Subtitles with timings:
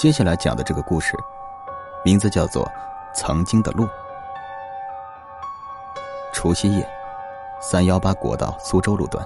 [0.00, 1.14] 接下来讲的这个故事，
[2.02, 2.64] 名字叫做
[3.14, 3.84] 《曾经的路》。
[6.32, 6.90] 除夕夜，
[7.60, 9.22] 三幺八国道苏州路段，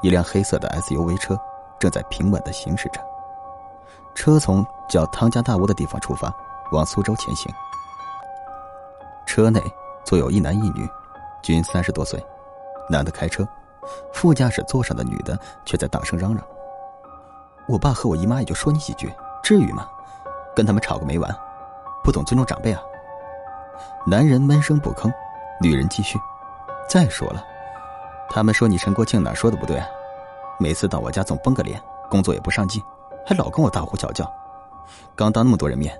[0.00, 1.36] 一辆黑色的 SUV 车
[1.80, 3.00] 正在平稳的行驶着。
[4.14, 6.32] 车从叫汤家大屋的地方出发，
[6.70, 7.52] 往苏州前行。
[9.26, 9.60] 车内
[10.04, 10.88] 坐有一男一女，
[11.42, 12.24] 均三十多岁。
[12.88, 13.44] 男的开车，
[14.12, 16.40] 副驾驶座上的女的却在大声嚷嚷
[17.66, 19.12] ：“我爸和我姨妈也就说你几句。”
[19.48, 19.88] 至于吗？
[20.54, 21.34] 跟他们吵个没完，
[22.04, 22.82] 不懂尊重长辈啊！
[24.06, 25.10] 男人闷声不吭，
[25.58, 26.18] 女人继续。
[26.86, 27.42] 再说了，
[28.28, 29.78] 他们说你陈国庆哪说的不对？
[29.78, 29.86] 啊
[30.58, 31.80] 每次到我家总绷个脸，
[32.10, 32.82] 工作也不上进，
[33.24, 34.30] 还老跟我大呼小叫。
[35.16, 35.98] 刚当那么多人面，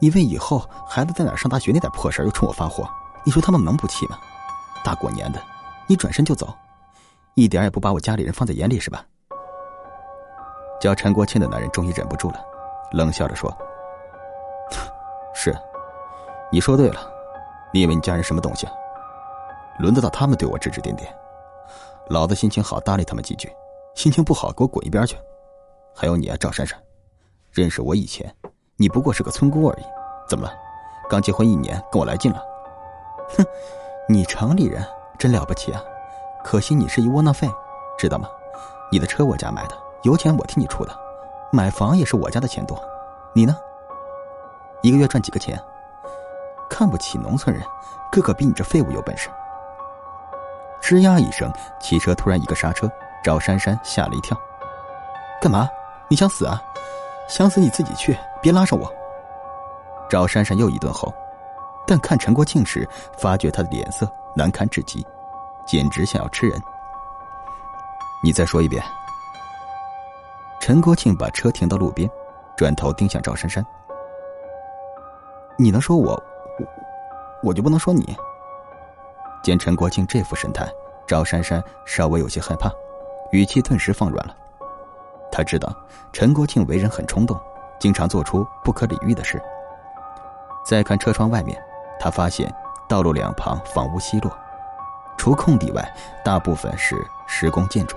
[0.00, 2.84] 你为以后孩子在哪上大学那点破事又冲我发火，
[3.22, 4.18] 你说他们能不气吗？
[4.82, 5.40] 大过年的，
[5.86, 6.52] 你转身就走，
[7.34, 9.04] 一点也不把我家里人放在眼里是吧？
[10.80, 12.44] 叫陈国庆的男人终于忍不住了。
[12.92, 13.50] 冷笑着说
[15.34, 15.54] ：“是，
[16.50, 17.00] 你说对了。
[17.72, 18.68] 你以为你家人什么东西？
[19.78, 21.12] 轮得到他们对我指指点点？
[22.08, 23.50] 老子心情好搭理他们几句，
[23.94, 25.16] 心情不好给我滚一边去。
[25.94, 26.78] 还有你啊，赵珊珊，
[27.50, 28.34] 认识我以前，
[28.76, 29.84] 你不过是个村姑而已。
[30.28, 30.52] 怎么了？
[31.08, 32.42] 刚结婚一年，跟我来劲了？
[33.36, 33.44] 哼，
[34.06, 34.86] 你城里人
[35.18, 35.82] 真了不起啊！
[36.44, 37.48] 可惜你是一窝囊废，
[37.96, 38.28] 知道吗？
[38.90, 40.94] 你的车我家买的，油钱我替你出的。”
[41.54, 42.82] 买房也是我家的钱多，
[43.34, 43.54] 你呢？
[44.80, 45.62] 一个月赚几个钱？
[46.70, 47.62] 看不起农村人，
[48.10, 49.28] 个个比你这废物有本事。
[50.80, 52.90] 吱呀一声，汽车突然一个刹车，
[53.22, 54.34] 赵珊珊吓了一跳。
[55.42, 55.68] 干嘛？
[56.08, 56.58] 你想死啊？
[57.28, 58.90] 想死你自己去，别拉上我。
[60.08, 61.12] 赵珊珊又一顿吼，
[61.86, 65.06] 但看陈国庆时，发觉他的脸色难堪至极，
[65.66, 66.58] 简直想要吃人。
[68.24, 68.82] 你再说一遍。
[70.62, 72.08] 陈国庆把车停到路边，
[72.56, 73.66] 转头盯向赵珊珊
[75.58, 78.16] ：“你能说我，我我就不能说你？”
[79.42, 80.64] 见陈国庆这副神态，
[81.04, 82.70] 赵珊珊稍微有些害怕，
[83.32, 84.36] 语气顿时放软了。
[85.32, 85.68] 他知道
[86.12, 87.36] 陈国庆为人很冲动，
[87.80, 89.42] 经常做出不可理喻的事。
[90.64, 91.60] 再看车窗外面，
[91.98, 92.48] 他发现
[92.88, 94.32] 道路两旁房屋稀落，
[95.16, 95.92] 除空地外，
[96.24, 97.96] 大部分是施工建筑。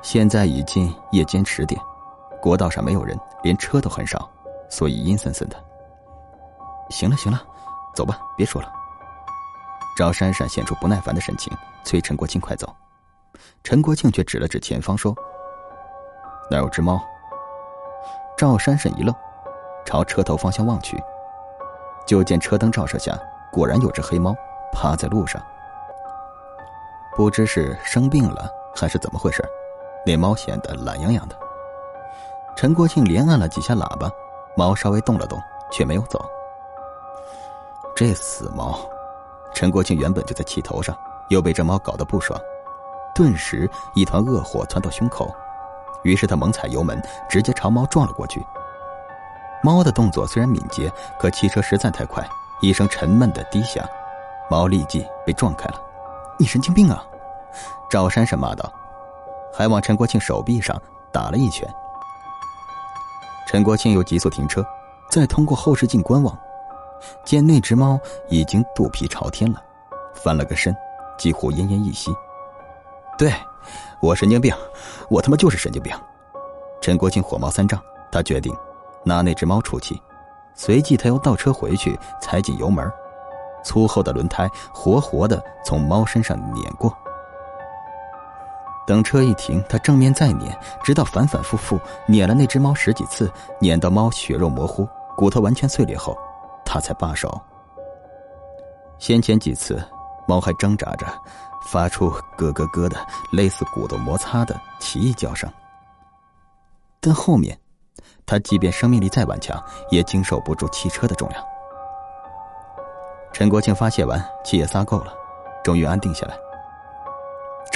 [0.00, 1.80] 现在已近夜间十点，
[2.40, 4.30] 国道上没有人，连车都很少，
[4.70, 5.56] 所以阴森森的。
[6.88, 7.42] 行了行了，
[7.94, 8.72] 走吧，别说了。
[9.96, 11.52] 赵珊珊显出不耐烦的神情，
[11.84, 12.74] 催陈国庆快走。
[13.64, 15.14] 陈国庆却指了指前方说
[16.48, 17.00] ：“那有只猫。”
[18.38, 19.12] 赵珊珊一愣，
[19.84, 21.02] 朝车头方向望去，
[22.06, 23.18] 就见车灯照射下，
[23.50, 24.34] 果然有只黑猫
[24.72, 25.42] 趴在路上。
[27.16, 29.44] 不知是生病了还是怎么回事。
[30.04, 31.36] 那猫显得懒洋洋的。
[32.56, 34.10] 陈国庆连按了几下喇叭，
[34.56, 35.38] 猫稍微动了动，
[35.70, 36.24] 却没有走。
[37.94, 38.78] 这死猫！
[39.54, 40.96] 陈国庆原本就在气头上，
[41.28, 42.38] 又被这猫搞得不爽，
[43.14, 45.34] 顿时一团恶火窜到胸口。
[46.04, 48.44] 于是他猛踩油门，直接朝猫撞了过去。
[49.62, 52.24] 猫的动作虽然敏捷，可汽车实在太快，
[52.60, 53.84] 一声沉闷的低响，
[54.48, 55.80] 猫立即被撞开了。
[56.38, 57.04] 你神经病啊！
[57.90, 58.72] 赵珊珊骂道。
[59.52, 60.80] 还往陈国庆手臂上
[61.12, 61.68] 打了一拳。
[63.46, 64.64] 陈国庆又急速停车，
[65.10, 66.36] 再通过后视镜观望，
[67.24, 67.98] 见那只猫
[68.28, 69.62] 已经肚皮朝天了，
[70.14, 70.76] 翻了个身，
[71.16, 72.10] 几乎奄奄一息。
[73.16, 73.32] 对，
[74.00, 74.54] 我神经病，
[75.08, 75.92] 我他妈就是神经病！
[76.80, 77.82] 陈国庆火冒三丈，
[78.12, 78.54] 他决定
[79.02, 80.00] 拿那只猫出气。
[80.54, 82.88] 随即他又倒车回去，踩紧油门，
[83.64, 86.92] 粗厚的轮胎活活的从猫身上碾过。
[88.88, 96.16] 等车一停，他正面再碾，直到反反复复碾了那只猫十几次，碾到猫血肉模糊、骨头完全碎裂后，
[96.64, 97.38] 他才罢手。
[98.98, 99.78] 先前几次，
[100.26, 101.06] 猫还挣扎着，
[101.66, 102.96] 发出咯咯咯的
[103.30, 105.52] 类似骨头摩擦的奇异叫声。
[106.98, 107.58] 但后面，
[108.24, 111.44] 他即便生命力再顽强，也经受不住汽车的重量。
[113.34, 115.12] 陈国庆发泄完，气也撒够了，
[115.62, 116.34] 终于安定下来。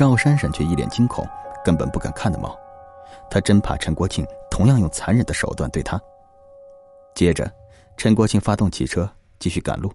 [0.02, 1.24] 赵珊珊却一脸惊恐，
[1.64, 2.58] 根本不敢看那猫，
[3.30, 5.96] 她真怕陈国庆同样用残忍的手段对她。
[7.14, 7.48] 接着，
[7.96, 9.08] 陈国庆发动汽车
[9.38, 9.92] 继续赶路，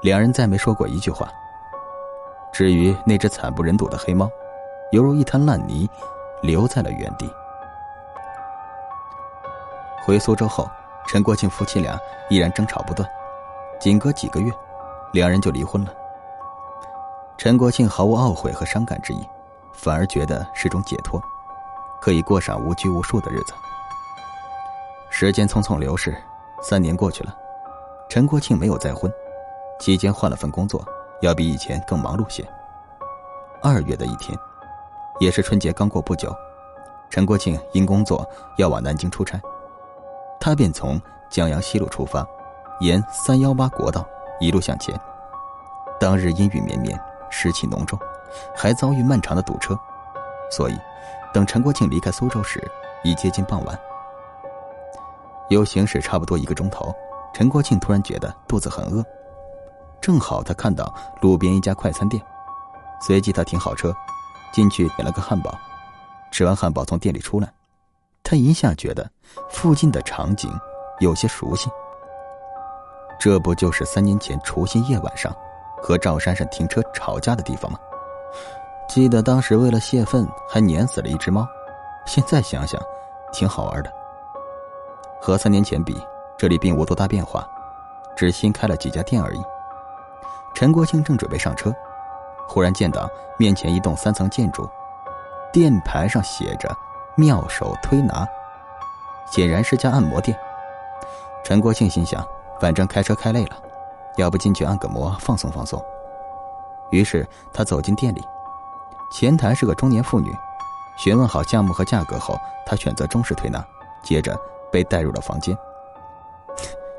[0.00, 1.30] 两人再没说过一句话。
[2.54, 4.30] 至于那只惨不忍睹的黑猫，
[4.92, 5.86] 犹如一滩烂泥，
[6.40, 7.30] 留在了原地。
[10.06, 10.66] 回苏州后，
[11.06, 12.00] 陈国庆夫妻俩
[12.30, 13.06] 依然争吵不断，
[13.78, 14.50] 仅隔几个月，
[15.12, 15.92] 两人就离婚了。
[17.38, 19.24] 陈国庆毫无懊悔和伤感之意，
[19.72, 21.22] 反而觉得是种解脱，
[22.00, 23.54] 可以过上无拘无束的日子。
[25.08, 26.20] 时间匆匆流逝，
[26.60, 27.32] 三年过去了，
[28.08, 29.08] 陈国庆没有再婚，
[29.78, 30.84] 期间换了份工作，
[31.20, 32.44] 要比以前更忙碌些。
[33.62, 34.36] 二月的一天，
[35.20, 36.34] 也是春节刚过不久，
[37.08, 39.40] 陈国庆因工作要往南京出差，
[40.40, 41.00] 他便从
[41.30, 42.26] 江阳西路出发，
[42.80, 44.04] 沿三幺八国道
[44.40, 44.92] 一路向前。
[46.00, 47.00] 当日阴雨绵绵，
[47.30, 47.98] 湿气浓重，
[48.54, 49.78] 还遭遇漫长的堵车，
[50.50, 50.78] 所以
[51.32, 52.62] 等陈国庆离开苏州时，
[53.02, 53.78] 已接近傍晚。
[55.48, 56.94] 又行驶差不多一个钟头，
[57.32, 59.04] 陈国庆突然觉得肚子很饿，
[60.00, 62.22] 正好他看到路边一家快餐店，
[63.00, 63.94] 随即他停好车，
[64.52, 65.54] 进去点了个汉堡。
[66.30, 67.50] 吃完汉堡从店里出来，
[68.22, 69.10] 他一下觉得
[69.48, 70.52] 附近的场景
[70.98, 71.70] 有些熟悉。
[73.18, 75.34] 这不就是三年前除夕夜晚上
[75.82, 77.78] 和赵珊珊停车吵架的地方吗？
[78.88, 81.46] 记得当时为了泄愤还碾死了一只猫，
[82.06, 82.80] 现在想想，
[83.32, 83.92] 挺好玩的。
[85.20, 86.00] 和三年前比，
[86.38, 87.46] 这里并无多大变化，
[88.16, 89.42] 只新开了几家店而已。
[90.54, 91.72] 陈国庆正准备上车，
[92.48, 94.68] 忽然见到面前一栋三层建筑，
[95.52, 96.74] 店牌上写着
[97.14, 98.26] “妙手推拿”，
[99.30, 100.38] 显然是家按摩店。
[101.44, 102.26] 陈国庆心想，
[102.58, 103.56] 反正开车开累了，
[104.18, 105.82] 要不进去按个摩放松放松。
[106.90, 108.22] 于是他走进店里，
[109.10, 110.30] 前台是个中年妇女，
[110.96, 113.64] 询问好项目和价格后，他选择中式推拿，
[114.02, 114.38] 接着。
[114.70, 115.56] 被带入了房间。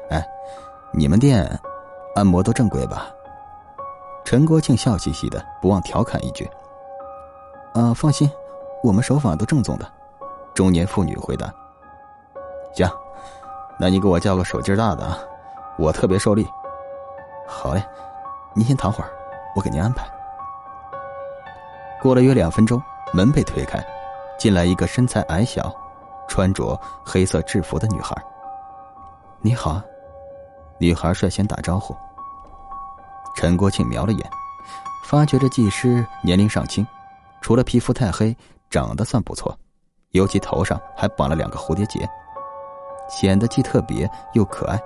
[0.09, 0.27] 哎，
[0.91, 1.47] 你们店
[2.15, 3.11] 按摩都正规吧？
[4.25, 6.49] 陈国庆笑嘻嘻的，不忘调侃一句
[7.75, 8.27] ：“啊，放心，
[8.81, 9.87] 我们手法都正宗的。”
[10.55, 11.53] 中年妇女回答
[12.73, 12.89] ：“行，
[13.79, 15.19] 那你给我叫个手劲大的啊，
[15.77, 16.47] 我特别受力。”
[17.49, 17.83] 好嘞，
[18.53, 19.09] 您先躺会儿，
[19.55, 20.07] 我给您安排。
[22.01, 22.81] 过了约两分钟，
[23.11, 23.83] 门被推开，
[24.37, 25.73] 进来一个身材矮小。
[26.29, 28.15] 穿着黑色制服的女孩。
[29.41, 29.81] 你好，
[30.77, 31.97] 女孩率先打招呼。
[33.35, 34.29] 陈国庆瞄了眼，
[35.03, 36.85] 发觉这技师年龄尚轻，
[37.41, 38.37] 除了皮肤太黑，
[38.69, 39.57] 长得算不错，
[40.11, 42.07] 尤其头上还绑了两个蝴蝶结，
[43.09, 44.79] 显得既特别又可爱。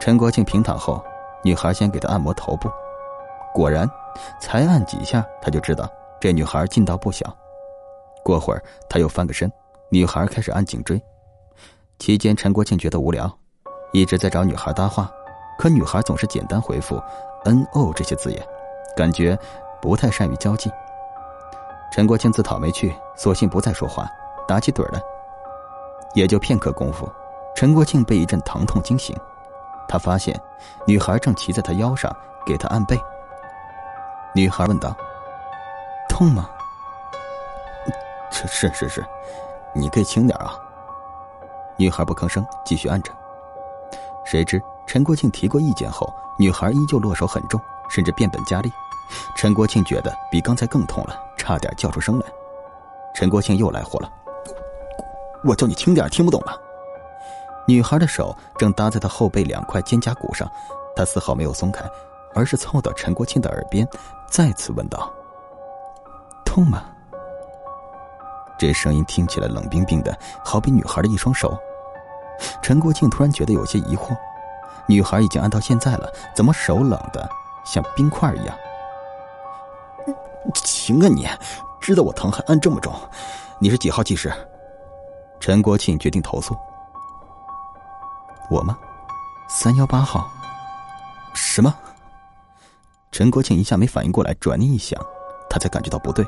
[0.00, 1.04] 陈国庆平躺后，
[1.46, 2.68] 女孩先给他按摩头部，
[3.54, 3.88] 果然，
[4.40, 5.88] 才按几下，他就知道
[6.20, 7.24] 这女孩劲道不小。
[8.24, 9.48] 过会儿，他又翻个身。
[9.88, 11.00] 女孩开始按颈椎，
[12.00, 13.32] 期间陈国庆觉得无聊，
[13.92, 15.08] 一直在找女孩搭话，
[15.56, 17.00] 可女孩总是简单回复
[17.46, 18.44] ““no” ”这些字眼，
[18.96, 19.38] 感觉
[19.80, 20.68] 不太善于交际。
[21.92, 24.10] 陈国庆自讨没趣，索性不再说话，
[24.48, 25.00] 打起盹来。
[26.12, 27.08] 也就片刻功夫，
[27.54, 29.16] 陈国庆被一阵疼痛惊醒，
[29.88, 30.38] 他发现
[30.86, 32.98] 女孩正骑在他腰上给他按背。
[34.34, 34.94] 女孩问道
[36.08, 36.48] ：“痛吗
[38.30, 39.04] ？”“是是是。”
[39.74, 40.58] 你可以轻点啊。
[41.76, 43.12] 女孩不吭声，继续按着。
[44.24, 47.60] 谁知陈国庆提过意见后，女孩依旧落手很重，
[47.90, 48.72] 甚至变本加厉。
[49.36, 52.26] 陈国庆觉得比刚才更痛了，差点叫出声来。
[53.14, 54.10] 陈国庆又来火了
[55.44, 56.58] ：“我叫你轻点，听不懂了。”
[57.66, 60.48] 女孩的手正搭在他后背两块肩胛骨上，
[60.94, 61.84] 她丝毫没有松开，
[62.32, 63.86] 而是凑到陈国庆的耳边，
[64.30, 65.12] 再次问道
[66.46, 66.84] ：“痛吗？”
[68.56, 71.58] 这声音听起来冷冰冰的，好比女孩的一双手。
[72.62, 74.16] 陈国庆突然觉得有些疑惑：
[74.86, 77.28] 女孩已经按到现在了，怎么手冷的
[77.64, 78.56] 像冰块一样？
[80.54, 81.28] 行啊，你
[81.80, 82.94] 知道我疼还按这么重？
[83.58, 84.32] 你是几号技师？
[85.40, 86.56] 陈国庆决定投诉。
[88.50, 88.78] 我吗？
[89.48, 90.30] 三幺八号。
[91.34, 91.74] 什么？
[93.12, 95.00] 陈国庆一下没反应过来，转念一想。
[95.48, 96.26] 他才感觉到不对，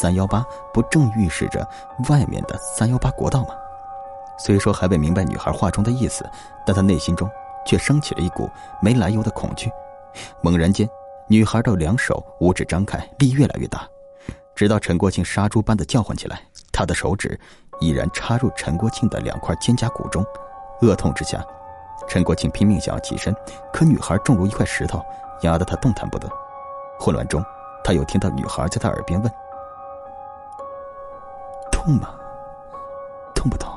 [0.00, 1.66] 三幺八不正预示着
[2.08, 3.48] 外面的三幺八国道吗？
[4.38, 6.24] 虽说还未明白女孩话中的意思，
[6.64, 7.28] 但他内心中
[7.66, 8.48] 却升起了一股
[8.80, 9.70] 没来由的恐惧。
[10.42, 10.88] 猛然间，
[11.28, 13.86] 女孩的两手五指张开，力越来越大，
[14.54, 16.40] 直到陈国庆杀猪般的叫唤起来。
[16.72, 17.38] 他的手指
[17.80, 20.24] 已然插入陈国庆的两块肩胛骨中，
[20.82, 21.42] 恶痛之下，
[22.06, 23.34] 陈国庆拼命想要起身，
[23.72, 25.02] 可女孩重如一块石头，
[25.42, 26.28] 压得他动弹不得。
[26.98, 27.42] 混乱中。
[27.84, 29.32] 他又听到女孩在他耳边问
[31.72, 32.10] ：“痛吗？
[33.34, 33.76] 痛不痛？”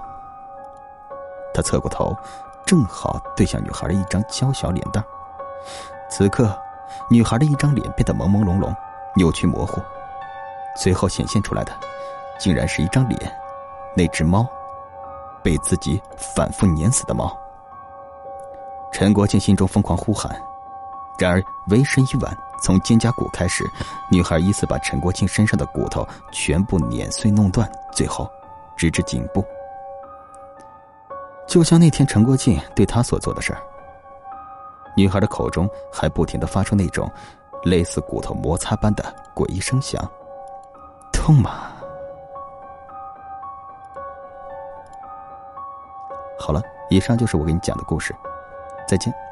[1.52, 2.16] 他侧过头，
[2.68, 5.04] 正好对向女孩的一张娇小脸蛋。
[6.08, 6.56] 此刻，
[7.10, 8.72] 女孩的一张脸变得朦朦胧胧、
[9.16, 9.82] 扭曲模糊，
[10.76, 11.74] 随后显现出来的，
[12.38, 13.36] 竟然是一张脸，
[13.96, 14.48] 那只猫，
[15.46, 17.32] 被自己反复碾死的猫。
[18.92, 20.36] 陈国庆心中疯狂呼喊。
[21.20, 23.64] 然而为时已晚从肩胛骨开始
[24.10, 28.30] 女孩依次把陈国庆身上的骨头全部碾碎弄断最后
[28.76, 29.46] 直至颈部。
[31.48, 33.62] 就像那天陈国庆对她所做的事儿
[34.98, 37.10] 女孩的口中还不停的发出那种
[37.64, 40.04] 类似骨头摩擦般的诡异声响。
[41.14, 41.75] 痛吗？
[46.46, 46.62] 好了
[46.92, 48.14] 以上就是我给你讲的故事。
[48.88, 49.25] 再见。